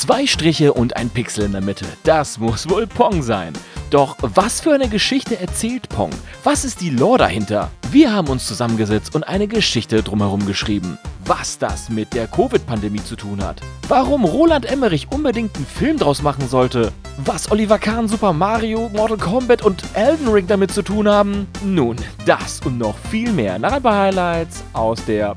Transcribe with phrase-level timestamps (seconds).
[0.00, 1.84] Zwei Striche und ein Pixel in der Mitte.
[2.04, 3.52] Das muss wohl Pong sein.
[3.90, 6.08] Doch was für eine Geschichte erzählt Pong?
[6.42, 7.70] Was ist die Lore dahinter?
[7.90, 10.96] Wir haben uns zusammengesetzt und eine Geschichte drumherum geschrieben.
[11.26, 13.60] Was das mit der Covid-Pandemie zu tun hat.
[13.88, 16.92] Warum Roland Emmerich unbedingt einen Film draus machen sollte.
[17.18, 21.46] Was Oliver Kahn, Super Mario, Mortal Kombat und Elden Ring damit zu tun haben.
[21.62, 25.36] Nun, das und noch viel mehr nach ein paar Highlights aus der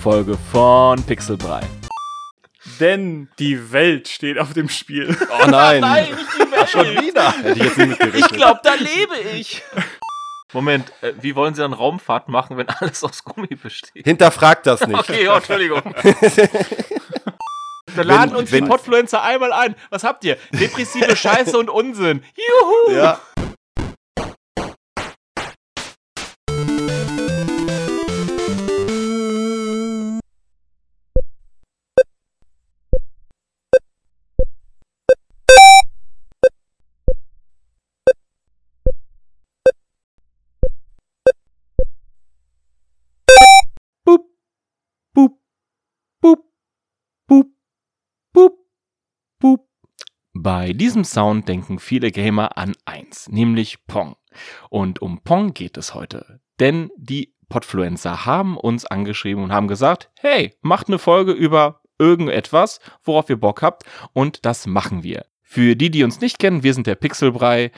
[0.00, 1.62] Folge von Pixelbrei.
[2.80, 5.16] Denn die Welt steht auf dem Spiel.
[5.30, 5.80] Oh nein.
[5.80, 6.68] Nein, nicht die Welt.
[6.68, 7.32] Schon wieder.
[7.32, 8.16] Hätte ich.
[8.24, 9.62] Ich glaube, da lebe ich.
[10.52, 14.04] Moment, äh, wie wollen Sie dann Raumfahrt machen, wenn alles aus Gummi besteht?
[14.04, 14.98] Hinterfragt das nicht.
[14.98, 15.82] Okay, oh, Entschuldigung.
[17.94, 19.74] Wir laden Wenn- uns wenn- die Podfluencer einmal ein.
[19.90, 20.36] Was habt ihr?
[20.52, 22.24] Depressive Scheiße und Unsinn.
[22.36, 22.96] Juhu!
[22.96, 23.20] Ja.
[50.64, 54.16] Bei diesem Sound denken viele Gamer an eins, nämlich Pong.
[54.70, 56.40] Und um Pong geht es heute.
[56.58, 62.80] Denn die Podfluencer haben uns angeschrieben und haben gesagt, hey, macht eine Folge über irgendetwas,
[63.02, 63.84] worauf ihr Bock habt.
[64.14, 65.26] Und das machen wir.
[65.42, 67.70] Für die, die uns nicht kennen, wir sind der Pixelbrei.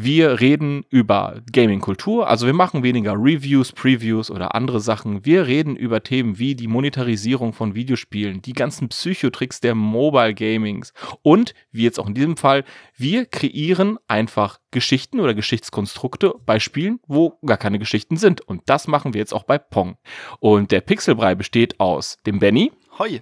[0.00, 5.24] Wir reden über Gaming-Kultur, also wir machen weniger Reviews, Previews oder andere Sachen.
[5.24, 10.92] Wir reden über Themen wie die Monetarisierung von Videospielen, die ganzen Psychotricks der Mobile Gamings
[11.22, 12.62] und, wie jetzt auch in diesem Fall,
[12.96, 18.40] wir kreieren einfach Geschichten oder Geschichtskonstrukte bei Spielen, wo gar keine Geschichten sind.
[18.40, 19.96] Und das machen wir jetzt auch bei Pong.
[20.38, 23.20] Und der Pixelbrei besteht aus dem Benny, Hoi.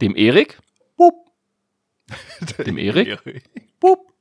[0.00, 0.58] dem Erik,
[2.66, 3.20] dem Erik,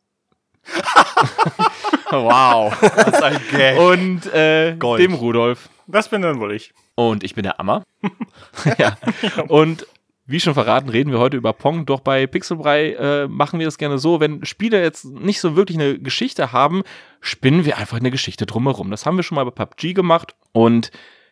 [2.12, 3.80] wow, Das ist ein Gag.
[3.80, 5.02] und äh, Gold.
[5.02, 5.70] dem Rudolf.
[5.88, 6.74] Das bin dann wohl ich.
[6.96, 7.84] Und ich bin der Ammer.
[8.78, 8.98] ja.
[9.48, 9.86] Und
[10.26, 11.86] wie schon verraten, reden wir heute über Pong.
[11.86, 15.78] Doch bei Pixelbrei äh, machen wir das gerne so, wenn Spiele jetzt nicht so wirklich
[15.78, 16.84] eine Geschichte haben,
[17.20, 18.90] spinnen wir einfach eine Geschichte drumherum.
[18.90, 20.92] Das haben wir schon mal bei PUBG gemacht und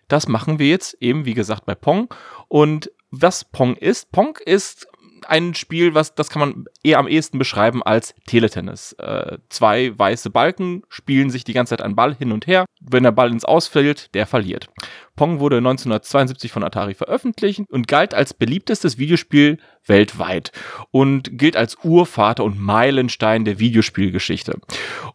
[0.10, 2.14] das machen wir jetzt eben, wie gesagt, bei Pong.
[2.50, 4.88] Und was Pong ist, Pong ist
[5.30, 8.94] ein Spiel, was das kann man eher am ehesten beschreiben als Teletennis.
[8.94, 12.66] Äh, zwei weiße Balken spielen sich die ganze Zeit einen Ball hin und her.
[12.80, 14.68] Wenn der Ball ins Ausfällt, der verliert.
[15.16, 20.52] Pong wurde 1972 von Atari veröffentlicht und galt als beliebtestes Videospiel weltweit
[20.92, 24.60] und gilt als Urvater und Meilenstein der Videospielgeschichte.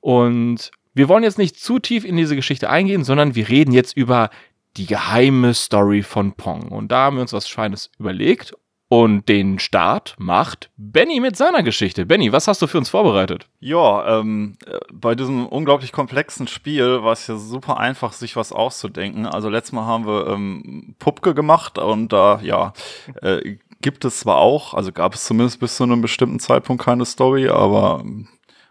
[0.01, 3.97] Und wir wollen jetzt nicht zu tief in diese Geschichte eingehen, sondern wir reden jetzt
[3.97, 4.31] über
[4.77, 6.69] die geheime Story von Pong.
[6.69, 8.55] Und da haben wir uns was Feines überlegt.
[8.89, 12.07] Und den Start macht Benny mit seiner Geschichte.
[12.07, 13.49] Benny, was hast du für uns vorbereitet?
[13.59, 18.53] Ja, ähm, äh, bei diesem unglaublich komplexen Spiel war es ja super einfach, sich was
[18.53, 19.27] auszudenken.
[19.27, 22.75] Also letztes Mal haben wir ähm, Pupke gemacht und da, ja,
[23.23, 27.05] äh, gibt es zwar auch, also gab es zumindest bis zu einem bestimmten Zeitpunkt keine
[27.05, 28.05] Story, aber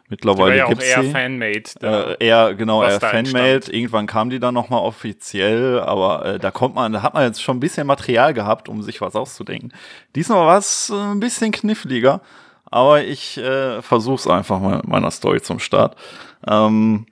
[0.08, 1.12] mittlerweile ja auch gibt's eher sie.
[1.12, 1.64] Fanmade.
[1.82, 3.72] Äh, eher, genau, was eher Fanmade.
[3.72, 7.42] Irgendwann kam die dann nochmal offiziell, aber äh, da kommt man, da hat man jetzt
[7.42, 9.74] schon ein bisschen Material gehabt, um sich was auszudenken.
[10.16, 12.22] Diesmal war es äh, ein bisschen kniffliger,
[12.70, 15.96] aber ich äh, versuch's einfach mal mit meiner Story zum Start.
[16.48, 17.08] Ähm,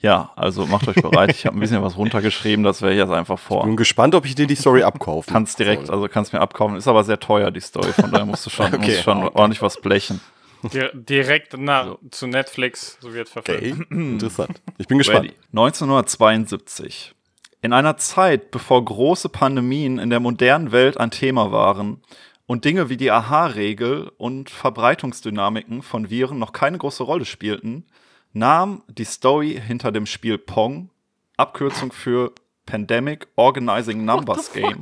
[0.00, 1.30] ja, also macht euch bereit.
[1.30, 3.62] Ich habe ein bisschen was runtergeschrieben, das werde ich jetzt einfach vor.
[3.62, 5.30] Bin gespannt, ob ich dir die Story abkaufe.
[5.30, 6.76] Kannst direkt, also kannst mir abkaufen.
[6.76, 8.78] Ist aber sehr teuer, die Story, von daher musst du schon, Okay.
[8.78, 10.20] musst schon ordentlich was blechen.
[10.62, 13.86] Di direkt nach, zu Netflix, so wird verfilmt.
[13.86, 14.62] Okay, interessant.
[14.78, 15.26] Ich bin gespannt.
[15.26, 15.36] Ready.
[15.52, 17.14] 1972.
[17.62, 22.02] In einer Zeit, bevor große Pandemien in der modernen Welt ein Thema waren
[22.46, 27.86] und Dinge wie die Aha-Regel und Verbreitungsdynamiken von Viren noch keine große Rolle spielten,
[28.32, 30.90] nahm die Story hinter dem Spiel Pong,
[31.36, 32.32] Abkürzung für
[32.66, 34.80] Pandemic Organizing Numbers Game,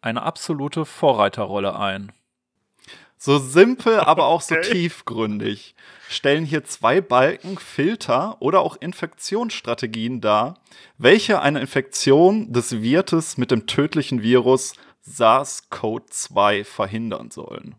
[0.00, 2.12] eine absolute Vorreiterrolle ein.
[3.24, 5.76] So simpel, aber auch so tiefgründig
[6.08, 10.58] stellen hier zwei Balken Filter oder auch Infektionsstrategien dar,
[10.98, 14.74] welche eine Infektion des Wirtes mit dem tödlichen Virus
[15.06, 17.76] SARS-CoV-2 verhindern sollen.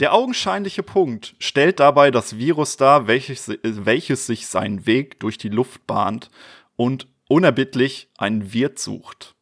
[0.00, 5.48] Der augenscheinliche Punkt stellt dabei das Virus dar, welches, welches sich seinen Weg durch die
[5.48, 6.28] Luft bahnt
[6.74, 9.36] und unerbittlich einen Wirt sucht.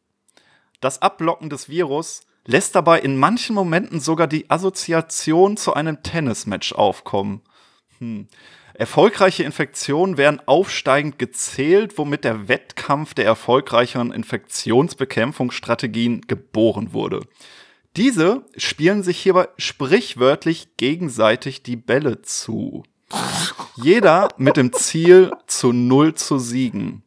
[0.81, 6.73] Das Ablocken des Virus lässt dabei in manchen Momenten sogar die Assoziation zu einem Tennismatch
[6.73, 7.41] aufkommen.
[7.99, 8.27] Hm.
[8.73, 17.19] Erfolgreiche Infektionen werden aufsteigend gezählt, womit der Wettkampf der erfolgreicheren Infektionsbekämpfungsstrategien geboren wurde.
[17.97, 22.83] Diese spielen sich hierbei sprichwörtlich gegenseitig die Bälle zu.
[23.75, 27.03] Jeder mit dem Ziel, zu Null zu siegen.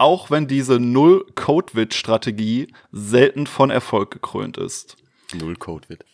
[0.00, 4.96] Auch wenn diese Null-Codewit-Strategie selten von Erfolg gekrönt ist.
[5.34, 6.06] Null Code wird.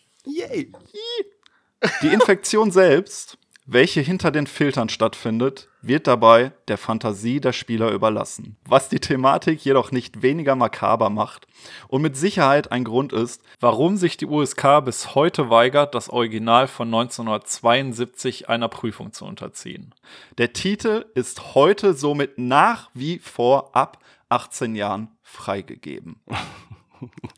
[2.01, 3.37] Die Infektion selbst,
[3.67, 8.57] welche hinter den Filtern stattfindet, wird dabei der Fantasie der Spieler überlassen.
[8.65, 11.47] Was die Thematik jedoch nicht weniger makaber macht
[11.89, 16.67] und mit Sicherheit ein Grund ist, Warum sich die USK bis heute weigert, das Original
[16.67, 19.93] von 1972 einer Prüfung zu unterziehen.
[20.37, 23.99] der Titel ist heute somit nach wie vor ab
[24.29, 26.21] 18 Jahren freigegeben.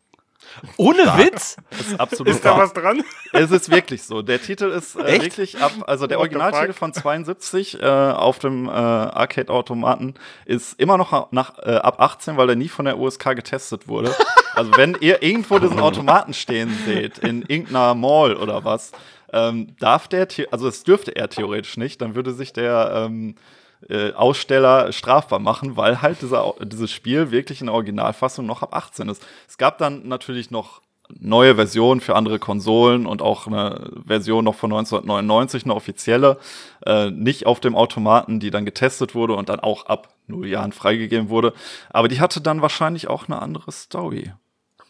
[0.77, 1.57] Ohne Witz?
[1.69, 2.59] Das ist absolut Ist da wahr.
[2.59, 3.03] was dran?
[3.33, 4.21] Es ist wirklich so.
[4.21, 5.23] Der Titel ist äh, Echt?
[5.23, 10.15] wirklich ab, also der Originaltitel von 72 äh, auf dem äh, Arcade-Automaten
[10.45, 14.13] ist immer noch nach, äh, ab 18, weil der nie von der USK getestet wurde.
[14.55, 18.91] Also wenn ihr irgendwo diesen Automaten stehen seht, in irgendeiner Mall oder was,
[19.31, 23.35] ähm, darf der, also es dürfte er theoretisch nicht, dann würde sich der ähm,
[23.87, 28.75] äh, Aussteller strafbar machen, weil halt dieser, dieses Spiel wirklich in der Originalfassung noch ab
[28.75, 29.25] 18 ist.
[29.47, 30.81] Es gab dann natürlich noch
[31.19, 36.37] neue Versionen für andere Konsolen und auch eine Version noch von 1999, eine offizielle,
[36.85, 40.71] äh, nicht auf dem Automaten, die dann getestet wurde und dann auch ab null Jahren
[40.71, 41.53] freigegeben wurde.
[41.89, 44.31] Aber die hatte dann wahrscheinlich auch eine andere Story.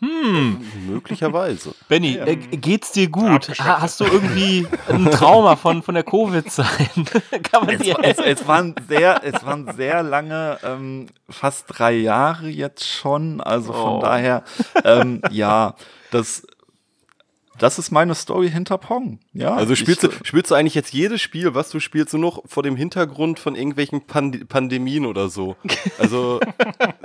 [0.02, 1.74] Möglicherweise.
[1.88, 3.50] Benny, äh, geht's dir gut?
[3.60, 6.90] Ha hast du irgendwie ein Trauma von, von der Covid-Zeit?
[7.52, 12.48] Kann man dir Es, es, waren sehr, es waren sehr lange, ähm, fast drei Jahre
[12.48, 13.42] jetzt schon.
[13.42, 14.02] Also von Oh.
[14.02, 14.44] daher,
[14.84, 15.76] ähm, ja,
[16.12, 16.44] das,
[17.60, 19.20] das ist meine Story hinter Pong.
[19.34, 22.22] Ja, Also spielst, ich, du, spielst du eigentlich jetzt jedes Spiel, was du spielst, nur
[22.22, 25.56] noch vor dem Hintergrund von irgendwelchen Pand Pandemien oder so?
[26.00, 26.40] Also,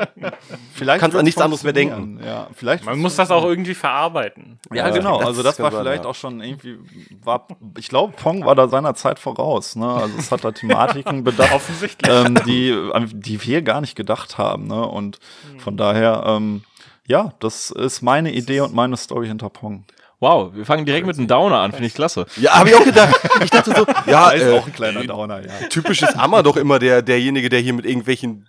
[0.75, 2.21] vielleicht kannst an wird's nichts anderes mehr funktionieren.
[2.25, 4.59] Ja, vielleicht Man muss das auch irgendwie verarbeiten.
[4.73, 5.19] Ja, Ja, genau.
[5.19, 6.11] das also das war sein, vielleicht ja.
[6.11, 6.79] auch schon irgendwie,
[7.23, 7.47] war,
[7.79, 9.77] ich glaube, Pong war da seiner Zeit voraus.
[9.77, 9.87] Ne?
[9.87, 12.11] Also es hat da Thematiken bedacht, Offensichtlich.
[12.11, 14.67] ähm, die, an die wir gar nicht gedacht haben.
[14.67, 14.87] Ne?
[14.87, 15.19] Und
[15.59, 16.63] von daher, ähm,
[17.07, 19.85] ja, das ist meine Idee und meine Story hinter Pong.
[20.21, 22.27] Wow, wir fangen direkt mit einem Downer an, finde ich klasse.
[22.37, 23.15] ja, habe ich auch gedacht.
[23.43, 25.69] Ich dachte so, ja, ist äh, auch ein kleiner Downer, ja.
[25.69, 28.47] typisch ist Ammer doch immer der, derjenige, der hier mit irgendwelchen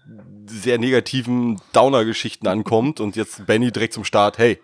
[0.47, 4.59] sehr negativen Downer-Geschichten ankommt und jetzt Benny direkt zum Start, hey,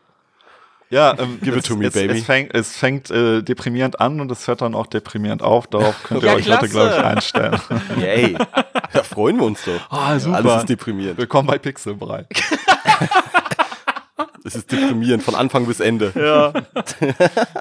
[0.89, 2.19] Ja, ähm, Give it es, to me, es, baby.
[2.19, 5.67] Es fängt, es fängt äh, deprimierend an und es hört dann auch deprimierend auf.
[5.67, 6.69] Darauf könnt ihr Ja, euch heute, klasse.
[6.69, 7.61] glaube ich, einstellen.
[7.99, 8.37] yay,
[8.93, 9.81] da freuen wir uns doch.
[9.89, 10.37] Ah, super.
[10.37, 11.17] Alles ist deprimierend.
[11.17, 12.25] Willkommen bei Pixelbrei.
[14.43, 16.11] Es ist deprimierend von Anfang bis Ende.
[16.21, 16.53] Ja.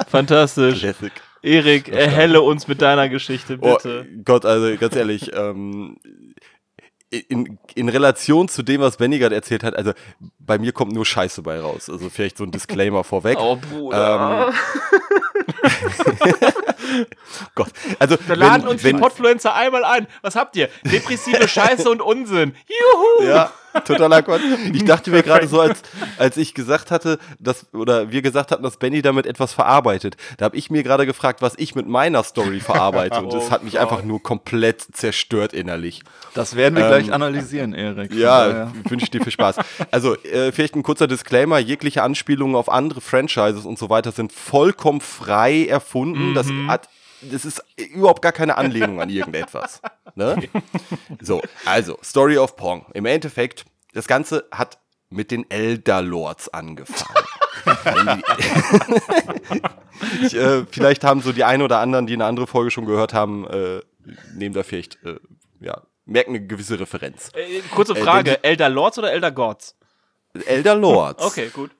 [0.09, 0.81] Fantastisch.
[0.81, 1.13] Classic.
[1.43, 4.07] Erik, erhelle uns mit deiner Geschichte, Oh bitte.
[4.25, 5.97] Gott, also ganz ehrlich, ähm,
[7.11, 9.93] in, in Relation zu dem, was Benny gerade erzählt hat, also
[10.39, 11.89] bei mir kommt nur Scheiße bei raus.
[11.91, 13.39] Also vielleicht so ein Disclaimer vorweg.
[13.41, 14.49] Oh, Bruder.
[14.49, 14.55] Ähm,
[17.55, 20.07] Gott, also Wir laden wenn, uns wenn, die Podfluencer einmal ein.
[20.23, 20.69] Was habt ihr?
[20.85, 22.55] Depressive Scheiße und Unsinn.
[22.69, 23.29] Juhu!
[23.29, 23.53] Ja,
[23.85, 24.43] totaler Quatsch.
[24.73, 25.83] Ich dachte mir gerade so, als,
[26.19, 30.47] als ich gesagt hatte, dass, oder wir gesagt hatten, dass Benny damit etwas verarbeitet, da
[30.47, 33.21] habe ich mir gerade gefragt, was ich mit meiner Story verarbeite.
[33.21, 36.03] Und das hat mich einfach nur komplett zerstört innerlich.
[36.35, 38.13] Das werden wir Ähm, gleich analysieren, Erik.
[38.13, 39.57] Ja, daher- wünsche ich dir viel Spaß.
[39.91, 44.33] Also, äh, vielleicht ein kurzer Disclaimer: jegliche Anspielungen auf andere Franchises und so weiter sind
[44.33, 46.35] vollkommen frei erfunden.
[46.35, 46.89] Das hat.
[47.23, 49.83] Das ist überhaupt gar keine Anlehnung an irgendetwas.
[50.17, 50.43] Ne?
[51.21, 52.85] So, also, Story of Pong.
[52.95, 54.79] Im Endeffekt, das Ganze hat
[55.09, 57.25] mit den Elder Lords angefangen.
[60.23, 63.13] Ich, äh, vielleicht haben so die ein oder anderen, die eine andere Folge schon gehört
[63.13, 63.81] haben, äh,
[64.35, 65.17] nehmen da vielleicht, äh,
[65.61, 67.31] ja, merken eine gewisse Referenz.
[67.35, 69.77] Äh, kurze Äh, Frage: Elder Lords oder Elder Gods?
[70.47, 71.23] Elder Lords.
[71.23, 71.71] Okay, gut.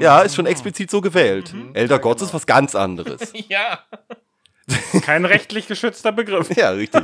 [0.00, 1.54] Ja, ist schon explizit so gewählt.
[1.72, 3.32] Elder Gods ist was ganz anderes.
[3.48, 3.80] Ja.
[5.02, 6.48] Kein rechtlich geschützter Begriff.
[6.56, 7.02] Ja, richtig.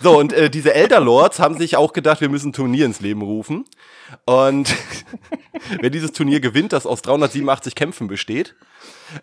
[0.00, 3.00] So, und äh, diese Elder Lords haben sich auch gedacht, wir müssen ein Turnier ins
[3.00, 3.64] Leben rufen.
[4.24, 4.74] Und
[5.80, 8.56] wer dieses Turnier gewinnt, das aus 387 Kämpfen besteht,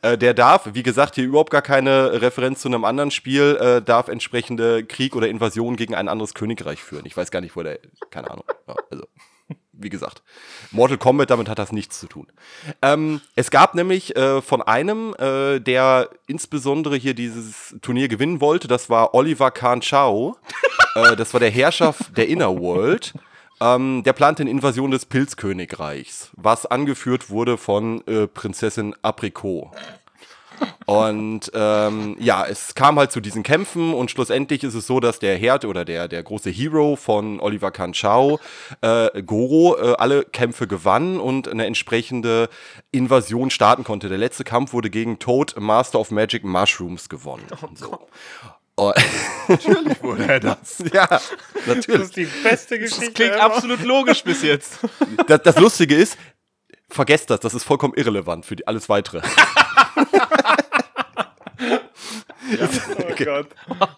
[0.01, 3.81] äh, der darf, wie gesagt, hier überhaupt gar keine Referenz zu einem anderen Spiel, äh,
[3.81, 7.05] darf entsprechende Krieg oder Invasion gegen ein anderes Königreich führen.
[7.05, 7.79] Ich weiß gar nicht, wo der,
[8.11, 8.45] keine Ahnung.
[8.67, 9.07] Ja, also,
[9.73, 10.23] wie gesagt,
[10.71, 12.27] Mortal Kombat, damit hat das nichts zu tun.
[12.81, 18.67] Ähm, es gab nämlich äh, von einem, äh, der insbesondere hier dieses Turnier gewinnen wollte,
[18.67, 20.37] das war Oliver Kahn Chao.
[20.95, 23.13] äh, das war der Herrscher der Inner World.
[23.59, 29.71] Ähm, der plante eine Invasion des Pilzkönigreichs, was angeführt wurde von äh, Prinzessin Apricot.
[30.85, 35.19] Und ähm, ja, es kam halt zu diesen Kämpfen und schlussendlich ist es so, dass
[35.19, 38.39] der Herd oder der, der große Hero von Oliver Kanchao,
[38.81, 42.49] äh, Goro, äh, alle Kämpfe gewann und eine entsprechende
[42.91, 44.07] Invasion starten konnte.
[44.09, 47.45] Der letzte Kampf wurde gegen Toad, Master of Magic Mushrooms, gewonnen.
[47.75, 48.07] so.
[48.79, 48.93] Oh,
[49.47, 50.83] Natürlich wurde er das.
[50.93, 51.31] ja, Das
[51.65, 52.01] natürlich.
[52.03, 53.11] ist die beste Geschichte.
[53.11, 53.43] Klingt ever.
[53.43, 54.79] absolut logisch bis jetzt.
[55.25, 56.15] Das, das Lustige ist,
[56.87, 59.21] vergesst das, das ist vollkommen irrelevant für die, alles Weitere.
[62.99, 63.47] Oh Gott.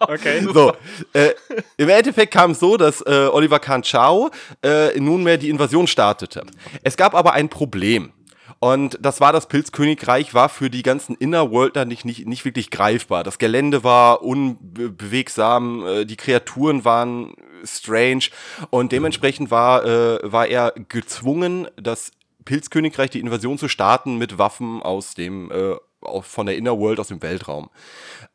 [0.00, 0.44] Okay.
[0.52, 0.72] So,
[1.12, 1.34] äh,
[1.76, 4.30] im Endeffekt kam es so, dass äh, Oliver Kahn Chao
[4.62, 6.44] äh, nunmehr die Invasion startete.
[6.82, 8.12] Es gab aber ein Problem.
[8.58, 13.24] Und das war das Pilzkönigreich, war für die ganzen Innerworldler nicht, nicht, nicht wirklich greifbar.
[13.24, 18.24] Das Gelände war unbewegsam, äh, die Kreaturen waren strange
[18.70, 22.12] und dementsprechend war, äh, war er gezwungen, das
[22.44, 25.76] Pilzkönigreich, die Invasion zu starten mit Waffen aus dem, äh,
[26.22, 27.70] von der Innerworld, aus dem Weltraum.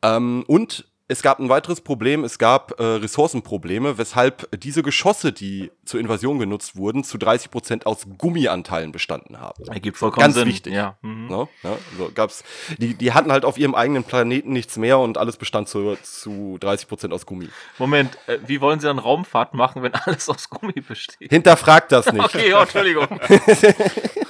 [0.02, 5.70] Ähm, und es gab ein weiteres Problem, es gab äh, Ressourcenprobleme, weshalb diese Geschosse, die
[5.84, 9.64] zur Invasion genutzt wurden, zu 30% aus Gummianteilen bestanden haben.
[9.68, 10.48] Ergibt vollkommen Ganz Sinn.
[10.48, 10.72] wichtig.
[10.72, 10.98] Ja.
[11.02, 11.28] Mhm.
[11.28, 11.48] Ne?
[11.62, 12.42] Ja, so gab's,
[12.78, 16.58] die, die hatten halt auf ihrem eigenen Planeten nichts mehr und alles bestand zu, zu
[16.60, 17.48] 30% aus Gummi.
[17.78, 21.30] Moment, äh, wie wollen Sie dann Raumfahrt machen, wenn alles aus Gummi besteht?
[21.30, 22.24] Hinterfragt das nicht.
[22.24, 23.06] Okay, oh, Entschuldigung.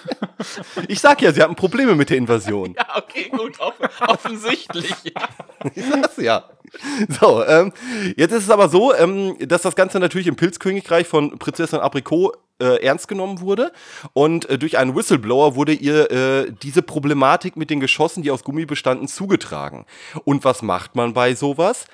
[0.88, 2.75] Ich sag ja, sie hatten Probleme mit der Invasion.
[2.87, 3.75] Ja, okay, gut, off
[4.07, 4.93] offensichtlich.
[5.75, 6.45] Das, ja.
[7.21, 7.73] So, ähm,
[8.17, 12.33] jetzt ist es aber so, ähm, dass das Ganze natürlich im Pilzkönigreich von Prinzessin Aprikot
[12.61, 13.73] äh, ernst genommen wurde.
[14.12, 18.45] Und äh, durch einen Whistleblower wurde ihr äh, diese Problematik mit den Geschossen, die aus
[18.45, 19.87] Gummi bestanden, zugetragen.
[20.25, 21.87] Und was macht man bei sowas?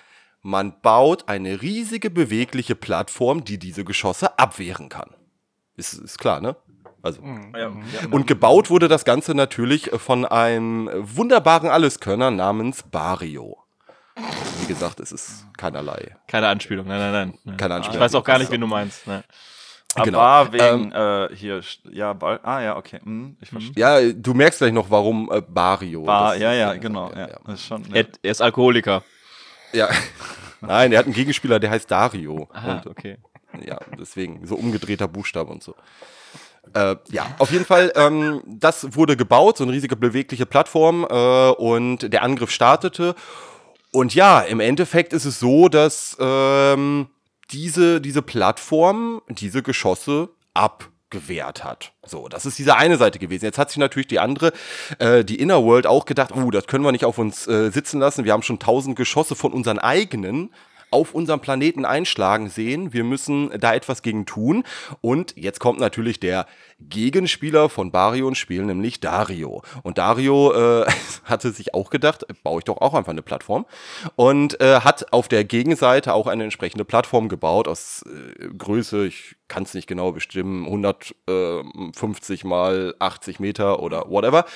[0.43, 5.11] Man baut eine riesige bewegliche Plattform, die diese Geschosse abwehren kann.
[5.77, 6.57] Ist, ist klar, ne?
[7.03, 7.21] Also.
[8.11, 13.59] Und gebaut wurde das Ganze natürlich von einem wunderbaren Alleskönner namens Bario.
[14.61, 16.17] Wie gesagt, es ist keinerlei.
[16.29, 17.57] Keine Anspielung, nein, nein, nein, nein.
[17.57, 17.97] Keine Anspielung.
[17.97, 19.07] Ich weiß auch gar nicht, wen du meinst.
[19.07, 19.25] Ne.
[20.05, 20.21] Genau.
[20.21, 23.75] Aber wegen, äh, hier, ja, Ball, ah ja, okay, hm, ich verstehe.
[23.77, 26.05] Ja, du merkst gleich noch, warum äh, Bario.
[26.05, 27.53] Bar, ja, ja, genau, ja, ja.
[27.53, 28.09] Ist schon, Er, ja.
[28.23, 29.03] er ist Alkoholiker.
[29.73, 29.89] ja.
[30.65, 32.49] Nein, er hat einen Gegenspieler, der heißt Dario.
[32.53, 33.19] Ah, Und, okay.
[33.67, 35.75] ja, deswegen, so umgedrehter Buchstabe und so.
[36.75, 41.51] Äh, ja, auf jeden Fall, ähm, das wurde gebaut, so eine riesige bewegliche Plattform äh,
[41.51, 43.15] und der Angriff startete.
[43.93, 47.09] Und ja, im Endeffekt ist es so, dass ähm,
[47.51, 51.93] diese, diese Plattform diese Geschosse abgewehrt hat.
[52.07, 53.45] So, das ist diese eine Seite gewesen.
[53.45, 54.53] Jetzt hat sich natürlich die andere,
[54.99, 58.25] äh, die Innerworld, auch gedacht, uh, das können wir nicht auf uns äh, sitzen lassen.
[58.25, 60.55] Wir haben schon tausend Geschosse von unseren eigenen
[60.93, 62.93] auf unserem Planeten einschlagen sehen.
[62.93, 64.65] Wir müssen da etwas gegen tun.
[65.01, 66.47] Und jetzt kommt natürlich der
[66.89, 69.63] Gegenspieler von Bario ins Spiel, nämlich Dario.
[69.83, 70.87] Und Dario äh,
[71.25, 73.67] hatte sich auch gedacht, äh, baue ich doch auch einfach eine Plattform.
[74.17, 79.37] Und äh, hat auf der Gegenseite auch eine entsprechende Plattform gebaut aus äh, Größe, ich
[79.49, 84.47] kann es nicht genau bestimmen, 150 mal 80 Meter oder whatever.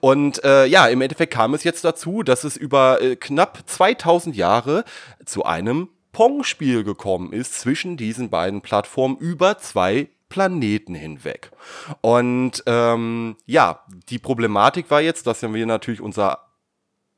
[0.00, 4.36] Und äh, ja, im Endeffekt kam es jetzt dazu, dass es über äh, knapp 2000
[4.36, 4.84] Jahre
[5.24, 11.52] zu einem Pong-Spiel gekommen ist zwischen diesen beiden Plattformen über zwei Planeten hinweg.
[12.00, 16.40] Und ähm, ja, die Problematik war jetzt, dass wir natürlich unser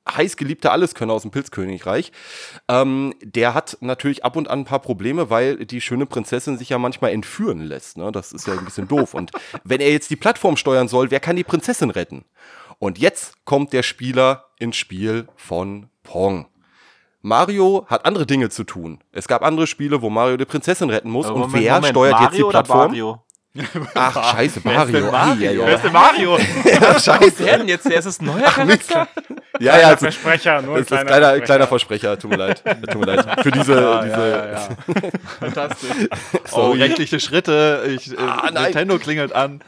[0.06, 2.12] heißgeliebter Alleskönner aus dem Pilzkönigreich,
[2.68, 6.68] ähm, der hat natürlich ab und an ein paar Probleme, weil die schöne Prinzessin sich
[6.68, 7.96] ja manchmal entführen lässt.
[7.96, 8.12] Ne?
[8.12, 9.14] Das ist ja ein bisschen doof.
[9.14, 9.30] Und
[9.64, 12.26] wenn er jetzt die Plattform steuern soll, wer kann die Prinzessin retten?
[12.78, 16.49] Und jetzt kommt der Spieler ins Spiel von Pong.
[17.26, 19.00] Mario hat andere Dinge zu tun.
[19.11, 21.26] Es gab andere Spiele, wo Mario die Prinzessin retten muss.
[21.28, 22.95] und Moment, wer Moment, steuert Mario jetzt die Plattform?
[23.56, 23.86] Mario?
[23.94, 25.10] Ach, scheiße, Mario.
[25.10, 25.66] Mario?
[25.66, 26.38] Wer ist denn Mario?
[26.64, 27.34] Ja, scheiße.
[27.44, 27.88] Wer denn jetzt?
[27.88, 29.08] Wer ist es ein neuer Charakter?
[29.58, 31.44] Ja, ja, Kleiner also, Versprecher, nur ein das ist kleiner, kleiner, Versprecher.
[31.46, 32.62] kleiner Versprecher, tut mir leid.
[32.90, 33.40] Tut mir leid.
[33.42, 34.68] Für diese, Ja, diese ja, ja, ja.
[35.40, 35.90] Fantastisch.
[36.52, 38.64] Oh, rechtliche Schritte, ich, äh, Ah, nein.
[38.64, 39.62] Nintendo klingelt an.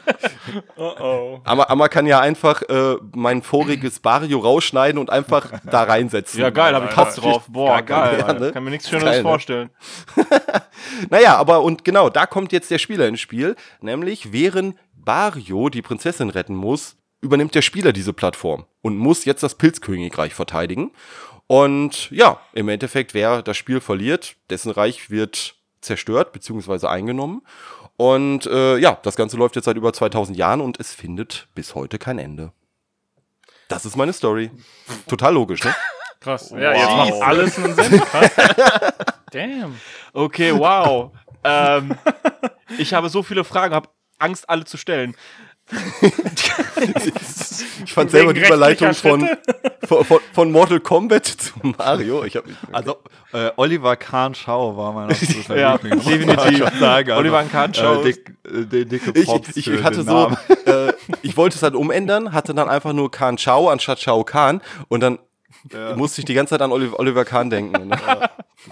[0.75, 1.41] Oh oh.
[1.43, 6.39] Amma, Amma kann ja einfach äh, mein voriges Barrio rausschneiden und einfach da reinsetzen.
[6.39, 7.43] Ja, geil, hab ich Bock drauf.
[7.47, 8.17] Boah, geil.
[8.19, 8.51] Ja, ne?
[8.51, 9.29] Kann mir nichts Schöneres Geil, ne?
[9.29, 9.69] vorstellen.
[11.09, 15.81] Naja, aber und genau, da kommt jetzt der Spieler ins Spiel, nämlich während Bario die
[15.81, 20.91] Prinzessin retten muss, übernimmt der Spieler diese Plattform und muss jetzt das Pilzkönigreich verteidigen.
[21.47, 26.87] Und ja, im Endeffekt, wer das Spiel verliert, dessen Reich wird zerstört bzw.
[26.87, 27.41] eingenommen.
[27.97, 31.75] Und äh, ja, das Ganze läuft jetzt seit über 2000 Jahren und es findet bis
[31.75, 32.53] heute kein Ende.
[33.67, 34.51] Das ist meine Story.
[35.07, 35.75] Total logisch, ne?
[36.19, 36.49] Krass.
[36.51, 37.99] Ja, jetzt macht alles einen Sinn.
[38.01, 38.31] Krass.
[39.31, 39.79] Damn.
[40.13, 41.11] Okay, wow.
[41.43, 41.95] ähm,
[42.77, 45.15] ich habe so viele Fragen, habe Angst, alle zu stellen.
[47.85, 49.27] Ich fand selber die Überleitung von,
[49.85, 52.23] von, von, Mortal Kombat zu Mario.
[52.25, 52.97] Ich hab, Also,
[53.33, 56.57] äh, Oliver Kahn Schau war mein absoluter Ja, definitiv.
[56.69, 57.09] schon Sagen.
[57.11, 60.03] Also, Oliver Kahn Schau Äh, dick, äh, di- dicke ich, Props ich, für ich hatte
[60.03, 60.31] so,
[60.65, 64.61] äh, ich wollte es halt umändern, hatte dann einfach nur Khan Chao anstatt Chao Khan
[64.87, 65.19] und dann
[65.95, 67.89] musste ich die ganze Zeit an Oliver, Oliver Kahn denken.
[67.89, 67.99] Dann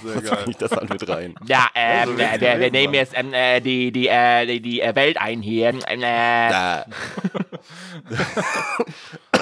[0.04, 0.46] Sehr geil.
[0.50, 1.36] ich das halt mit rein.
[1.48, 4.82] Ja, ähm, Also, äh, wir, wir nehmen jetzt ähm, äh, die, die, äh, die, die
[4.82, 5.70] äh, Welt ein hier.
[5.70, 6.84] Ähm, Äh,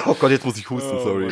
[0.06, 1.28] oh Gott, jetzt muss ich husten, sorry.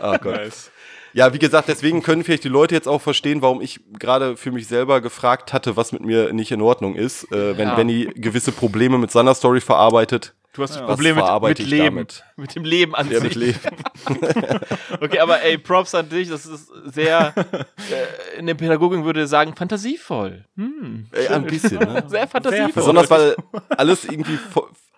[0.00, 0.36] Oh Gott.
[0.36, 0.70] Nice.
[1.12, 4.50] Ja, wie gesagt, deswegen können vielleicht die Leute jetzt auch verstehen, warum ich gerade für
[4.50, 7.74] mich selber gefragt hatte, was mit mir nicht in Ordnung ist, äh, wenn Ja.
[7.76, 10.34] Benny gewisse Probleme mit seiner Story verarbeitet.
[10.54, 11.84] Du hast Was Probleme mit, mit Leben.
[11.96, 12.24] damit?
[12.36, 13.34] Mit dem Leben an Ja, sich.
[13.34, 13.58] mit Leben.
[15.00, 16.28] Okay, aber ey, Props an dich.
[16.28, 20.44] Das ist sehr, äh, in der Pädagogik würde ich sagen, fantasievoll.
[20.56, 21.08] Hm.
[21.12, 22.04] Äh, ein bisschen, ne?
[22.08, 22.72] Sehr fantasievoll.
[22.72, 23.34] Besonders weil
[23.70, 24.38] alles irgendwie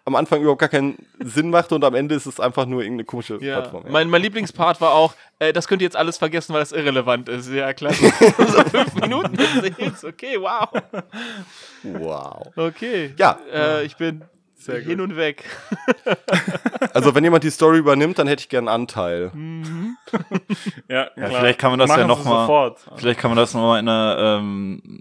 [0.05, 3.05] am Anfang überhaupt gar keinen Sinn macht und am Ende ist es einfach nur irgendeine
[3.07, 3.61] komische Ja.
[3.61, 3.85] Plattform.
[3.89, 7.29] Mein, mein Lieblingspart war auch, äh, das könnt ihr jetzt alles vergessen, weil das irrelevant
[7.31, 7.51] ist.
[7.51, 8.13] Ja, klasse.
[8.21, 10.05] so fünf Minuten erzählst.
[10.05, 10.69] Okay, wow.
[11.83, 12.49] Wow.
[12.57, 13.15] Okay.
[13.17, 13.39] Ja.
[13.53, 14.23] Äh, ich bin
[14.65, 15.45] hin und weg.
[16.93, 19.31] Also wenn jemand die Story übernimmt, dann hätte ich gern einen Anteil.
[20.89, 21.31] Ja, Ja, klar.
[21.41, 22.79] vielleicht kann man das ja Machen noch sie mal- sofort.
[22.97, 25.01] Vielleicht kann man das nochmal in einer ähm,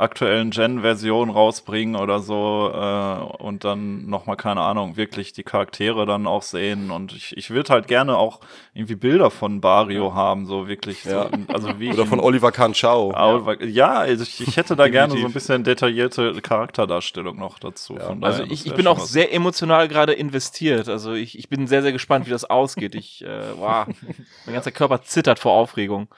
[0.00, 6.26] aktuellen Gen-Version rausbringen oder so äh, und dann nochmal, keine Ahnung, wirklich die Charaktere dann
[6.26, 6.90] auch sehen.
[6.90, 8.40] Und ich, ich würde halt gerne auch
[8.72, 11.04] irgendwie Bilder von Bario haben, so wirklich.
[11.04, 11.24] Ja.
[11.24, 13.12] So, also wie Oder von ihn- Oliver Kahn Chao.
[13.14, 17.96] Au- Ja, also ich, ich hätte da gerne so ein bisschen detaillierte Charakterdarstellung noch dazu.
[17.96, 19.10] Von daher, Also ich, ich bin auch was.
[19.10, 20.88] sehr emotional gerade investiert.
[20.88, 22.94] Also ich, ich bin sehr, sehr gespannt, wie das ausgeht.
[22.94, 23.86] Ich, äh, wow,
[24.46, 26.08] mein ganzer Körper zittert vor Aufregung.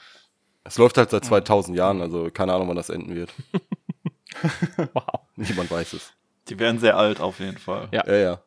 [0.64, 3.32] Es läuft halt seit 2000 Jahren, also keine Ahnung, wann das enden wird.
[4.94, 5.20] Wow.
[5.36, 6.12] Niemand weiß es.
[6.48, 7.88] Die werden sehr alt auf jeden Fall.
[7.92, 8.02] Ja.
[8.06, 8.40] Ja, ja.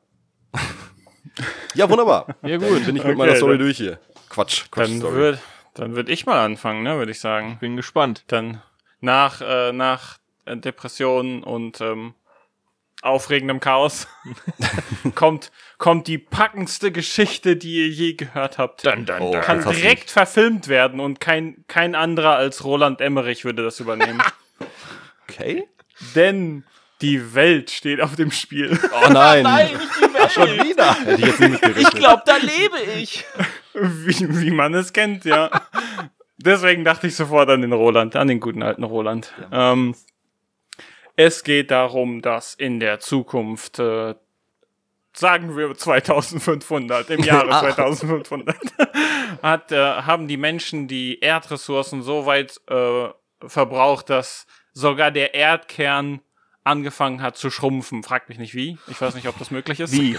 [1.75, 2.35] ja, wunderbar.
[2.41, 2.85] Ja, Dann gut.
[2.85, 3.99] bin ich mit Okay, meiner Story dann- durch hier.
[4.29, 4.89] Quatsch, Quatsch.
[4.89, 5.39] Dann würde
[5.75, 7.57] dann würd ich mal anfangen, ne, würde ich sagen.
[7.59, 8.23] Bin gespannt.
[8.27, 8.61] Dann
[8.99, 12.13] nach, äh, nach äh, Depressionen und ähm,
[13.01, 14.07] aufregendem Chaos
[15.15, 18.85] kommt, kommt die packendste Geschichte, die ihr je gehört habt.
[18.85, 19.41] Dann, dann, Oh, dann.
[19.41, 24.21] Kann direkt verfilmt werden und kein, kein anderer als Roland Emmerich würde das übernehmen.
[25.27, 25.67] Okay.
[26.13, 26.63] Denn
[27.01, 28.79] die Welt steht auf dem Spiel.
[28.93, 29.43] Oh nein.
[29.43, 30.31] Nein, nicht die Welt.
[30.31, 30.93] Schon wieder.
[30.93, 31.93] Hätte ich jetzt nicht mitgerechnet.
[31.93, 33.25] Ich glaube, da lebe ich.
[33.73, 35.49] wie, wie man es kennt, ja.
[36.37, 39.33] Deswegen dachte ich sofort an den Roland, an den guten alten Roland.
[39.51, 39.95] Ähm,
[41.15, 44.15] es geht darum, dass in der Zukunft, äh,
[45.13, 48.55] sagen wir 2500, im Jahre 2500,
[49.41, 53.09] hat, äh, haben die Menschen die Erdressourcen so weit äh,
[53.47, 56.21] verbraucht, dass sogar der Erdkern
[56.63, 58.03] angefangen hat zu schrumpfen.
[58.03, 58.77] Fragt mich nicht wie.
[58.87, 59.93] Ich weiß nicht, ob das möglich ist.
[59.93, 60.17] Wie?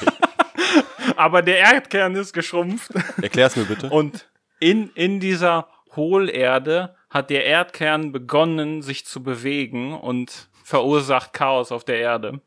[1.17, 2.93] Aber der Erdkern ist geschrumpft.
[3.21, 3.91] Erklär's mir bitte.
[3.91, 4.29] Und
[4.61, 11.85] in, in dieser Hohlerde hat der Erdkern begonnen, sich zu bewegen und verursacht Chaos auf
[11.85, 12.41] der Erde.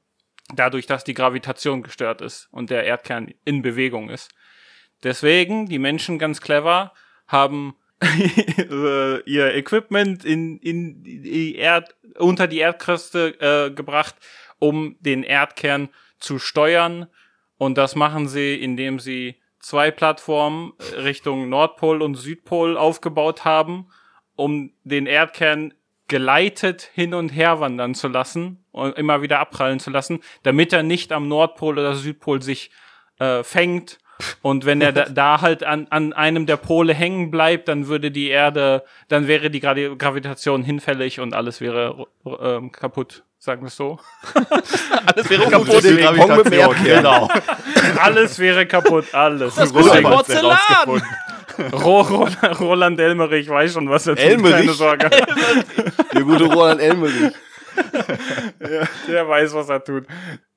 [0.53, 4.31] Dadurch, dass die Gravitation gestört ist und der Erdkern in Bewegung ist.
[5.03, 6.91] Deswegen, die Menschen ganz clever
[7.27, 7.77] haben
[9.25, 14.15] ihr Equipment in, in die Erd, unter die Erdkruste äh, gebracht,
[14.57, 17.07] um den Erdkern zu steuern.
[17.57, 23.87] Und das machen sie, indem sie zwei Plattformen äh, Richtung Nordpol und Südpol aufgebaut haben,
[24.35, 25.73] um den Erdkern
[26.09, 30.83] geleitet hin und her wandern zu lassen und immer wieder abprallen zu lassen, damit er
[30.83, 32.71] nicht am Nordpol oder Südpol sich
[33.19, 33.99] äh, fängt.
[34.41, 38.11] Und wenn er da, da halt an, an einem der Pole hängen bleibt, dann würde
[38.11, 43.67] die Erde, dann wäre die Gravi Gravitation hinfällig und alles wäre ähm, kaputt, sagen wir
[43.67, 43.99] es so.
[45.05, 46.75] Alles wäre Kaputt, die Gravitation.
[46.83, 47.29] Genau.
[48.01, 49.55] Alles wäre kaputt, alles.
[49.55, 51.01] Das ist hat's Porzellan.
[51.73, 54.53] Roland, Roland Elmerich weiß schon, was er tut, Elmerich?
[54.55, 55.09] keine Sorge.
[56.13, 57.33] Der gute Roland Elmerich.
[59.07, 60.05] Der weiß, was er tut.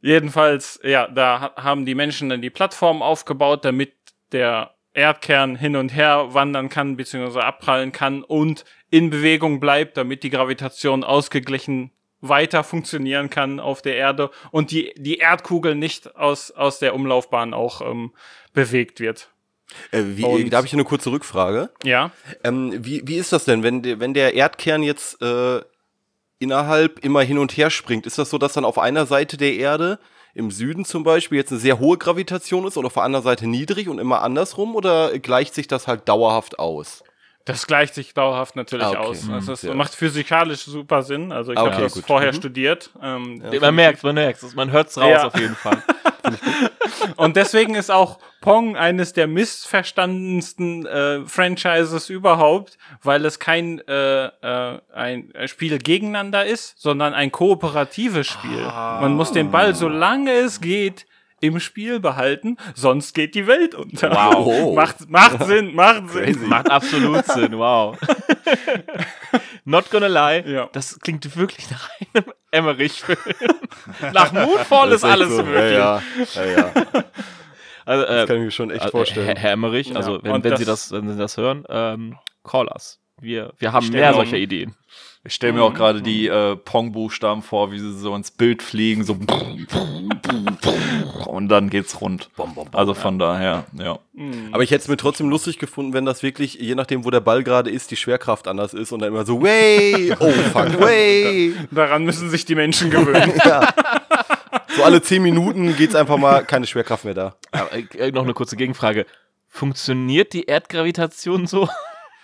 [0.00, 3.92] Jedenfalls, ja, da ha- haben die Menschen dann die Plattform aufgebaut, damit
[4.32, 10.22] der Erdkern hin und her wandern kann, beziehungsweise abprallen kann und in Bewegung bleibt, damit
[10.22, 16.50] die Gravitation ausgeglichen weiter funktionieren kann auf der Erde und die, die Erdkugel nicht aus,
[16.52, 18.12] aus der Umlaufbahn auch ähm,
[18.52, 19.31] bewegt wird.
[19.90, 21.70] Äh, wie, Und- da habe ich eine kurze Rückfrage.
[21.84, 22.10] Ja,
[22.44, 25.60] Ähm, wie, wie ist das denn, wenn, der- wenn der Erdkern jetzt äh,
[26.38, 28.06] innerhalb immer hin und her springt?
[28.06, 29.98] Ist das so, dass dann auf einer Seite der Erde,
[30.34, 33.46] im Süden zum Beispiel, jetzt eine sehr hohe Gravitation ist und auf der anderen Seite
[33.46, 34.74] niedrig und immer andersrum?
[34.74, 37.04] Oder gleicht sich das halt dauerhaft aus?
[37.44, 38.98] Das gleicht sich dauerhaft natürlich Ah, okay.
[38.98, 39.28] aus.
[39.28, 39.74] Also das Ja.
[39.74, 41.32] macht physikalisch super Sinn.
[41.32, 42.06] Also ich Ah, habe okay, das gut.
[42.06, 42.36] vorher Mhm.
[42.36, 42.90] studiert.
[43.02, 45.26] Ähm, Man merkt, man merkt, man hört's raus Ja.
[45.26, 45.82] auf jeden Fall.
[47.16, 54.26] Und deswegen ist auch Pong eines der missverstandensten äh, Franchises überhaupt, weil es kein äh,
[54.26, 58.62] äh, ein Spiel gegeneinander ist, sondern ein kooperatives Spiel.
[58.62, 61.06] Man muss den Ball, solange es geht,
[61.42, 64.12] im Spiel behalten, sonst geht die Welt unter.
[64.12, 64.74] Wow.
[64.76, 66.48] macht, macht Sinn, macht Sinn.
[66.48, 67.98] Macht absolut Sinn, wow.
[69.64, 70.68] Not gonna lie, Ja.
[70.72, 73.18] das klingt wirklich nach einem Emmerich-Film.
[74.12, 75.42] nach Moonfall ist, alles so.
[75.44, 75.72] möglich.
[75.72, 76.02] Ja,
[76.34, 76.72] ja, ja.
[77.84, 79.26] Also, äh, Das kann ich mir schon echt äh, vorstellen.
[79.26, 82.68] Herr, Herr Emmerich, also wenn, wenn das- Sie das, wenn Sie das hören, ähm, call
[82.68, 83.00] us.
[83.22, 84.74] Wir, wir haben mehr solcher um- Ideen.
[85.24, 89.04] Ich stelle mir auch gerade die äh, Pong-Buchstaben vor, wie sie so ins Bild fliegen,
[89.04, 89.16] so
[91.26, 92.28] und dann geht's rund.
[92.72, 94.00] Also von daher, ja.
[94.50, 97.20] Aber ich hätte es mir trotzdem lustig gefunden, wenn das wirklich, je nachdem, wo der
[97.20, 101.54] Ball gerade ist, die Schwerkraft anders ist und dann immer so, way, oh fuck, way.
[101.70, 103.32] Daran müssen sich die Menschen gewöhnen.
[103.44, 103.68] ja.
[104.76, 107.36] So alle zehn Minuten geht's einfach mal, keine Schwerkraft mehr da.
[107.52, 109.06] Aber, äh, noch eine kurze Gegenfrage.
[109.48, 111.68] Funktioniert die Erdgravitation so?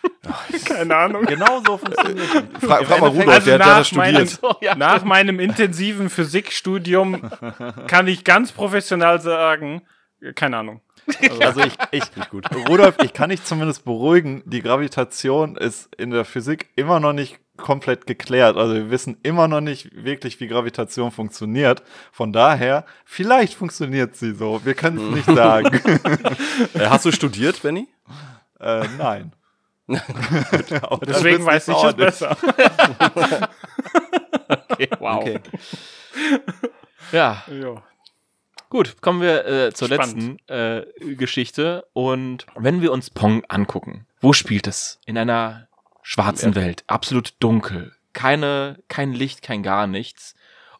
[0.64, 1.24] Keine Ahnung.
[1.26, 2.28] Genau so funktioniert
[2.60, 2.66] es.
[2.66, 4.38] Fra frag mal Rudolf, Also der, der nach hat das meinem- studiert.
[4.42, 7.30] Oh, ja, Nach meinem intensiven Physikstudium
[7.86, 9.82] kann ich ganz professional sagen,
[10.34, 10.80] keine Ahnung.
[11.40, 12.02] Also ich, ich,
[12.68, 17.38] Rudolf, ich kann dich zumindest beruhigen, die Gravitation ist in der Physik immer noch nicht
[17.56, 18.56] komplett geklärt.
[18.56, 21.82] Also wir wissen immer noch nicht wirklich, wie Gravitation funktioniert.
[22.12, 24.60] Von daher, vielleicht funktioniert sie so.
[24.64, 25.80] Wir können es nicht sagen.
[26.74, 27.88] Äh, hast du studiert, Benny?
[28.60, 29.32] äh, nein.
[29.88, 32.36] Deswegen weiß ich es besser.
[34.70, 35.20] okay, wow.
[35.20, 35.40] Okay.
[37.12, 37.82] Ja, Ja.
[38.68, 40.40] gut, kommen wir äh, zur Spannend.
[40.48, 41.86] letzten äh, Geschichte.
[41.92, 45.00] Und wenn wir uns Pong angucken, wo spielt es?
[45.06, 45.68] In einer
[46.02, 50.34] schwarzen Welt, absolut dunkel, keine, kein Licht, kein gar nichts.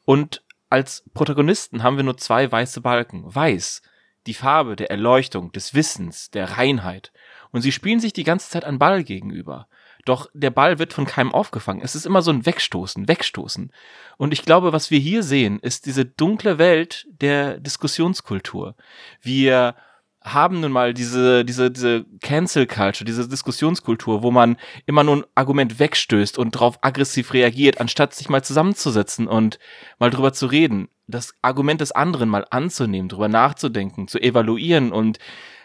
[0.05, 3.23] Und als Protagonisten haben wir nur zwei weiße Balken.
[3.35, 3.81] Weiß,
[4.27, 7.13] die Farbe der Erleuchtung, des Wissens, der Reinheit.
[7.51, 9.69] Und sie spielen sich die ganze Zeit an Ball gegenüber.
[10.05, 11.83] Doch der Ball wird von keinem aufgefangen.
[11.83, 13.73] Es ist immer so ein Wegstoßen, Wegstoßen.
[14.17, 18.75] Und ich glaube, was wir hier sehen, ist diese dunkle Welt der Diskussionskultur.
[19.21, 19.75] Wir
[20.23, 24.57] haben nun mal diese, diese, diese Cancel Culture, diese Diskussionskultur, wo man
[24.87, 29.59] immer nur ein Argument wegstößt und darauf aggressiv reagiert, anstatt sich mal zusammenzusetzen und
[29.99, 35.19] mal drüber zu reden, das Argument des anderen mal anzunehmen, drüber nachzudenken, zu evaluieren und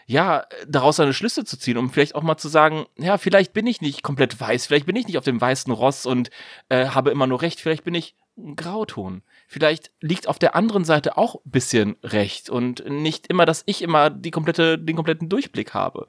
[0.06, 3.66] ja, daraus seine Schlüsse zu ziehen, um vielleicht auch mal zu sagen, ja, vielleicht bin
[3.66, 6.30] ich nicht komplett weiß, vielleicht bin ich nicht auf dem weißen Ross und
[6.68, 9.22] äh, habe immer nur recht, vielleicht bin ich ein Grauton.
[9.46, 13.82] Vielleicht liegt auf der anderen Seite auch ein bisschen recht und nicht immer, dass ich
[13.82, 16.06] immer die komplette, den kompletten Durchblick habe.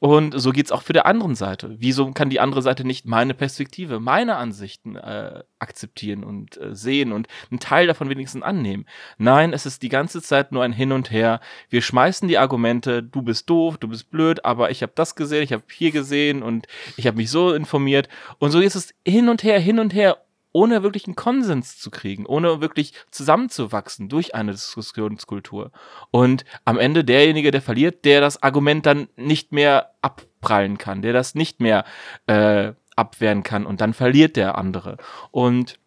[0.00, 1.76] Und so geht's auch für der anderen Seite.
[1.78, 7.12] Wieso kann die andere Seite nicht meine Perspektive, meine Ansichten äh, akzeptieren und äh, sehen
[7.12, 8.84] und einen Teil davon wenigstens annehmen?
[9.18, 11.40] Nein, es ist die ganze Zeit nur ein Hin und Her.
[11.68, 15.44] Wir schmeißen die Argumente, du bist doof, du bist blöd, aber ich habe das gesehen,
[15.44, 18.08] ich habe hier gesehen und ich habe mich so informiert.
[18.40, 20.18] Und so ist es hin und her, hin und her,
[20.52, 25.72] ohne wirklich einen Konsens zu kriegen, ohne wirklich zusammenzuwachsen durch eine Diskussionskultur.
[26.10, 31.12] Und am Ende derjenige, der verliert, der das Argument dann nicht mehr abprallen kann, der
[31.12, 31.84] das nicht mehr
[32.26, 34.98] äh, abwehren kann und dann verliert der andere.
[35.30, 35.78] Und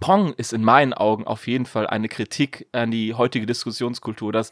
[0.00, 4.50] Pong ist in meinen Augen auf jeden Fall eine Kritik an die heutige Diskussionskultur, dass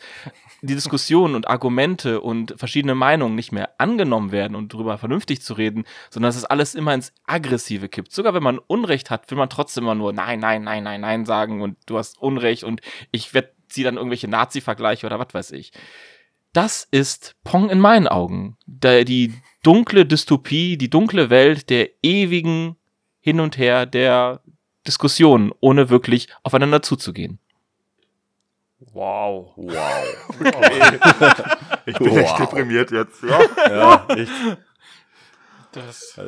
[0.62, 5.54] die Diskussionen und Argumente und verschiedene Meinungen nicht mehr angenommen werden und darüber vernünftig zu
[5.54, 8.12] reden, sondern dass es alles immer ins Aggressive kippt.
[8.12, 11.24] Sogar wenn man Unrecht hat, will man trotzdem immer nur Nein, Nein, Nein, Nein, Nein
[11.24, 12.80] sagen und du hast Unrecht und
[13.10, 15.72] ich werde ziehe dann irgendwelche Nazi-Vergleiche oder was weiß ich.
[16.52, 18.56] Das ist Pong in meinen Augen.
[18.66, 22.76] Die dunkle Dystopie, die dunkle Welt der ewigen
[23.18, 24.40] Hin und Her der
[24.86, 27.38] Diskussionen, ohne wirklich aufeinander zuzugehen.
[28.92, 29.52] Wow.
[29.56, 29.74] Wow.
[31.86, 33.22] Ich bin echt deprimiert jetzt.
[33.22, 33.40] Ja.
[33.68, 34.30] Ja, echt.
[35.72, 36.18] Das,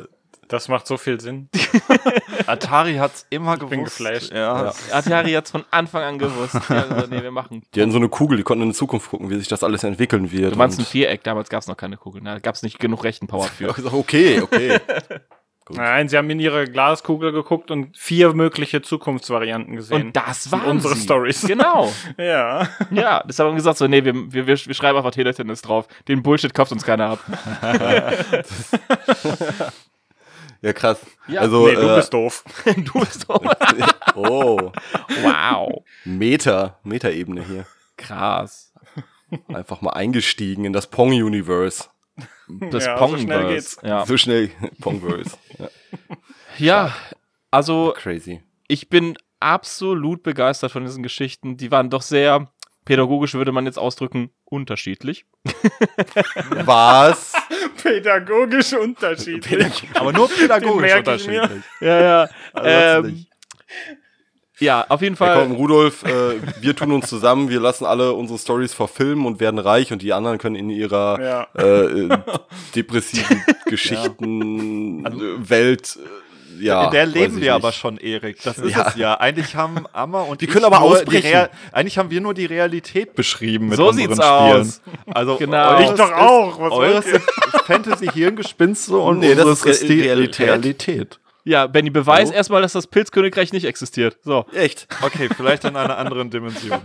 [0.47, 1.49] das macht so viel Sinn.
[2.47, 3.69] Atari hat's immer gewusst.
[3.69, 4.31] bin geflasht.
[4.31, 4.65] Ja.
[4.65, 4.73] Ja.
[4.91, 6.55] Atari hat's von Anfang an gewusst.
[6.69, 7.63] Ja, also, nee, wir machen.
[7.75, 9.83] Die hatten so eine Kugel, die konnten in die Zukunft gucken, wie sich das alles
[9.83, 10.53] entwickeln wird.
[10.53, 12.25] Du meinst ein Viereck, damals gab's noch keine Kugeln.
[12.25, 13.75] Da gab's nicht genug Rechenpower für.
[13.97, 14.79] Okay, okay.
[15.67, 15.75] Gut.
[15.75, 20.01] Nein, sie haben in ihre Glaskugel geguckt und vier mögliche Zukunftsvarianten gesehen.
[20.01, 21.01] Und das waren unsere sie.
[21.01, 21.45] Stories.
[21.45, 21.91] Genau.
[22.17, 22.69] ja.
[22.89, 25.89] Ja, das haben wir gesagt, so, nee, wir, wir, wir schreiben einfach Teletennis drauf.
[26.07, 27.19] Den Bullshit kauft uns keiner ab.
[30.59, 31.05] Ja, krass.
[31.27, 32.43] Ja, also, nee, du äh, bist doof.
[32.65, 33.39] du bist so.
[34.15, 34.71] Oh,
[35.21, 35.83] Wow.
[36.03, 37.67] Meta, Meta-Ebene hier.
[37.95, 38.73] Krass.
[39.49, 41.89] Einfach mal eingestiegen in das Pong-Universe.
[42.71, 43.23] Das Ja, so Pongverse.
[43.23, 43.77] schnell geht's.
[43.83, 44.05] Ja.
[44.05, 44.49] So schnell
[44.81, 45.37] Pongverse.
[45.59, 45.69] Ja,
[46.57, 46.95] ja,
[47.51, 48.41] also crazy.
[48.67, 51.57] ich bin absolut begeistert von diesen Geschichten.
[51.57, 52.51] Die waren doch sehr
[52.87, 55.25] Pädagogisch würde man jetzt ausdrücken, unterschiedlich.
[56.63, 57.33] Was?
[57.83, 59.83] Pädagogisch unterschiedlich.
[59.93, 61.63] Aber nur pädagogisch unterschiedlich.
[61.81, 62.29] Ja, ja.
[62.53, 63.25] Also ähm.
[64.59, 65.43] Ja, auf jeden Ja, Fall.
[65.47, 69.59] komm, Rudolf, äh, wir tun uns zusammen, wir lassen alle unsere Stories verfilmen und werden
[69.59, 71.47] reich und die anderen können in ihrer Ja.
[71.57, 72.17] äh, äh,
[72.75, 76.07] depressiven Geschichten äh, Welt äh,
[76.59, 76.85] ja.
[76.85, 77.77] In der leben wir aber nicht.
[77.77, 78.41] schon, Erik.
[78.43, 78.87] Das ist Ja.
[78.87, 79.13] es ja.
[79.19, 81.47] Eigentlich haben Amma und Wir ich können aber nur ausbrechen.
[81.71, 84.61] Die eigentlich haben wir nur die Realität beschrieben mit So unseren sieht's Spielen.
[84.61, 84.81] aus.
[85.05, 85.79] Also Genau.
[85.81, 86.59] Ich doch auch.
[86.59, 87.21] Was eures ist
[87.65, 90.47] Fantasy-Hirngespinste und Nee, das unseres ist Re- die Realität.
[90.47, 91.19] Realität.
[91.47, 92.35] Ja, Benny, beweis Hallo?
[92.35, 94.17] erstmal, dass das Pilzkönigreich nicht existiert.
[94.21, 94.45] So.
[94.51, 94.85] Echt?
[95.01, 96.81] Okay, vielleicht in einer anderen Dimension.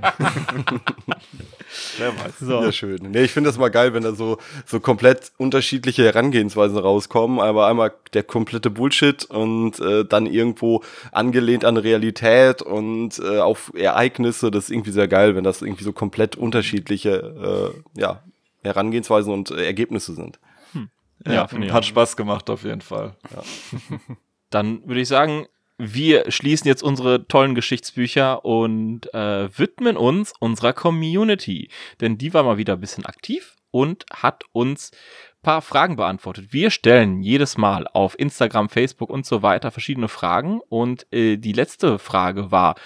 [1.98, 2.38] Wer weiß.
[2.38, 2.62] so.
[2.62, 2.98] Ja, schön.
[3.11, 7.40] Nee, ich finde das mal geil, wenn da so, so komplett unterschiedliche Herangehensweisen rauskommen.
[7.40, 13.72] Aber einmal der komplette Bullshit und äh, dann irgendwo angelehnt an Realität und äh, auf
[13.75, 14.53] Ereignisse.
[14.53, 18.22] Das ist irgendwie sehr geil, wenn das irgendwie so komplett unterschiedliche äh, ja,
[18.62, 20.38] Herangehensweisen und Ergebnisse sind.
[21.27, 21.85] Ja, finde ich hat.
[21.85, 23.16] Spaß gemacht auf jeden Fall.
[24.55, 25.47] Dann würde ich sagen,
[25.79, 31.71] wir schließen jetzt unsere tollen Geschichtsbücher und äh, widmen uns unserer Community.
[32.01, 34.93] Denn die war mal wieder ein bisschen aktiv und hat uns
[35.43, 36.53] paar Fragen beantwortet.
[36.53, 40.61] Wir stellen jedes Mal auf Instagram, Facebook und so weiter verschiedene Fragen.
[40.69, 42.77] Und äh, die letzte Frage war,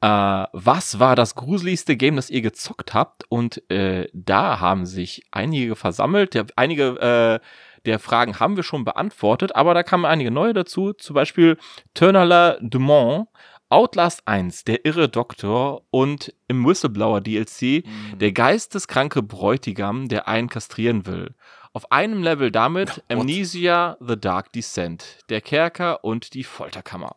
[0.00, 3.24] äh, was war das gruseligste Game, das ihr gezockt habt?
[3.28, 6.40] Und äh, da haben sich einige versammelt.
[6.56, 7.44] Einige äh,
[7.84, 10.92] der Fragen haben wir schon beantwortet, aber da kamen einige neue dazu.
[10.92, 11.58] Zum Beispiel
[11.94, 13.28] Turnerla Dumont,
[13.68, 17.84] Outlast 1, der irre Doktor und im Whistleblower DLC
[18.20, 21.34] der geisteskranke Bräutigam, der einen kastrieren will.
[21.72, 27.16] Auf einem Level damit Amnesia, The Dark Descent, der Kerker und die Folterkammer.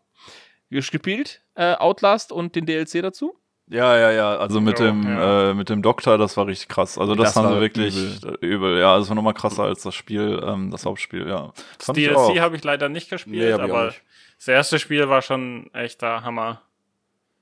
[0.69, 3.37] Gespielt, äh, Outlast und den DLC dazu?
[3.69, 4.37] Ja, ja, ja.
[4.37, 5.49] Also mit Ja, dem ja.
[5.49, 6.97] Äh, mit dem Doktor, das war richtig krass.
[6.97, 7.95] Also das, Das haben war sie wirklich
[8.41, 8.79] übel.
[8.79, 11.27] Ja, das war nochmal krasser als das Spiel, ähm, das Hauptspiel.
[11.27, 11.51] Ja.
[11.77, 11.87] Das.
[11.87, 13.93] DLC habe ich leider nicht gespielt, Nee, aber
[14.37, 16.61] das erste Spiel war schon echter Hammer.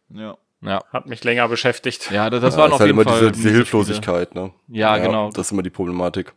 [0.09, 0.37] Ja.
[0.61, 0.83] Ja.
[0.91, 2.09] Hat mich länger beschäftigt.
[2.09, 4.33] Ja, das, das Ja, waren ist auf halt jeden immer Fall diese, diese miese Hilflosigkeit,
[4.33, 4.51] ne?
[4.63, 4.79] Spiele.
[4.79, 5.29] Ja, genau.
[5.29, 6.33] Das ist immer die Problematik.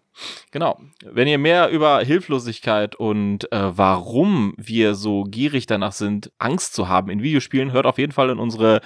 [0.51, 0.79] Genau.
[1.03, 6.89] Wenn ihr mehr über Hilflosigkeit und äh, warum wir so gierig danach sind, Angst zu
[6.89, 8.83] haben in Videospielen, hört auf jeden Fall in unsere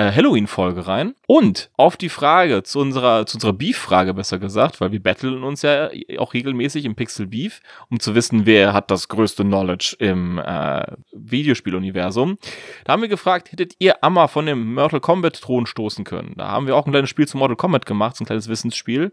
[0.00, 1.14] äh, Halloween-Folge rein.
[1.26, 5.62] Und auf die Frage, zu unserer, zu unserer Beef-Frage besser gesagt, weil wir battlen uns
[5.62, 7.60] ja auch regelmäßig im Pixel Beef,
[7.90, 12.38] um zu wissen, wer hat das größte Knowledge im äh, Videospieluniversum.
[12.84, 16.34] Da haben wir gefragt, hättet ihr Amma von dem Mortal Kombat-Thron stoßen können?
[16.36, 19.12] Da haben wir auch ein kleines Spiel zu Mortal Kombat gemacht, so ein kleines Wissensspiel.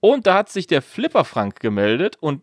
[0.00, 2.42] Und da hat sich der Flipper Frank gemeldet und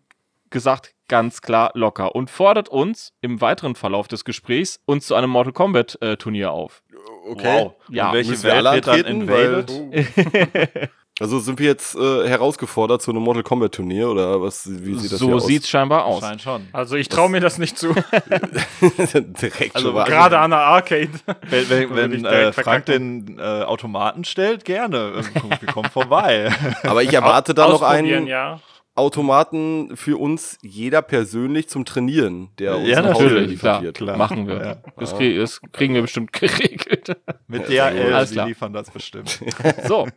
[0.50, 5.30] gesagt, ganz klar locker und fordert uns im weiteren Verlauf des Gesprächs uns zu einem
[5.30, 6.84] Mortal Kombat äh, Turnier auf.
[7.26, 7.74] Wow.
[7.90, 10.90] Ja, Und welche wir Welt wird dann invaded?
[11.22, 14.68] Also sind wir jetzt äh, herausgefordert zu einem Mortal Kombat Turnier oder was?
[14.68, 15.46] Wie sieht das so hier aus?
[15.46, 16.22] sieht's scheinbar aus.
[16.22, 16.68] Scheint schon.
[16.74, 17.94] Also ich traue mir das nicht zu.
[19.14, 21.12] direkt Also schon mal Gerade an der Arcade.
[21.48, 25.22] Wenn, wenn, wenn äh, Frank den äh, Automaten stellt, gerne.
[25.60, 26.52] Wir kommen vorbei.
[26.82, 28.60] Aber ich erwarte da noch einen ja.
[28.96, 34.18] Automaten für uns jeder persönlich zum Trainieren, der uns Ja, nach Hause Natürlich, klar, klar.
[34.18, 34.56] machen wir.
[34.62, 34.76] Ja.
[34.98, 37.16] Das, krieg, das kriegen wir bestimmt geregelt.
[37.48, 39.40] Mit Ja, DHL, alles die liefern das bestimmt.
[39.88, 40.08] So.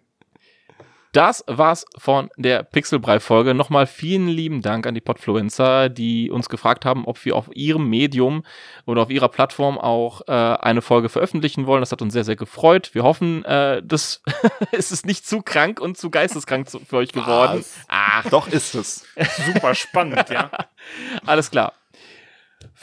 [1.14, 3.54] Das war's von der Pixelbrei-Folge.
[3.54, 7.88] Nochmal vielen lieben Dank an die Podfluencer, die uns gefragt haben, ob wir auf ihrem
[7.88, 8.42] Medium
[8.84, 11.82] oder auf ihrer Plattform auch äh, eine Folge veröffentlichen wollen.
[11.82, 12.90] Das hat uns sehr, sehr gefreut.
[12.94, 14.22] Wir hoffen, äh, das
[14.72, 17.60] es ist nicht zu krank und zu geisteskrank zu, für euch geworden.
[17.60, 17.76] Was?
[17.86, 19.06] Ach, Doch ist es.
[19.46, 20.50] Super spannend, ja.
[21.26, 21.74] alles klar.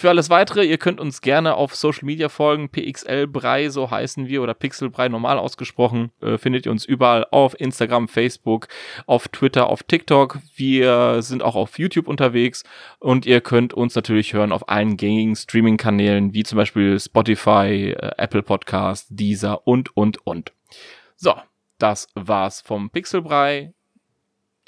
[0.01, 2.69] Für alles weitere, ihr könnt uns gerne auf Social Media folgen.
[2.69, 6.11] PXL Brei, so heißen wir, oder Pixelbrei normal ausgesprochen.
[6.23, 8.67] Äh, findet ihr uns überall auf Instagram, Facebook,
[9.05, 10.39] auf Twitter, auf TikTok.
[10.55, 12.63] Wir sind auch auf YouTube unterwegs
[12.97, 18.11] und ihr könnt uns natürlich hören auf allen gängigen Streaming-Kanälen, wie zum Beispiel Spotify, äh,
[18.17, 20.51] Apple Podcast, Deezer und, und, und.
[21.15, 21.35] So,
[21.77, 23.75] das war's vom Pixelbrei.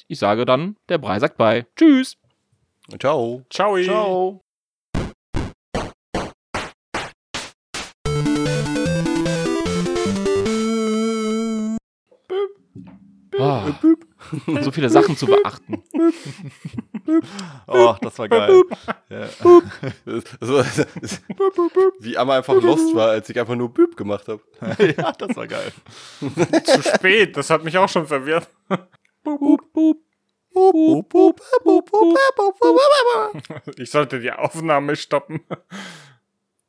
[0.08, 1.66] Ich sage dann, der Brei sagt bei.
[1.76, 2.18] Tschüss!
[3.00, 3.42] Ciao.
[3.50, 3.82] Ciao.
[3.82, 4.43] Ciao.
[13.40, 13.66] Ah,
[14.62, 15.84] so viele Sachen zu beachten.
[17.68, 18.64] Oh, das war geil.
[19.10, 19.28] Ja.
[22.00, 24.42] Wie Amma einfach lost war, als ich einfach nur Büb gemacht habe.
[24.98, 25.72] ja, das war geil.
[26.64, 28.48] Zu spät, das hat mich auch schon verwirrt.
[33.78, 35.42] Ich sollte die Aufnahme stoppen.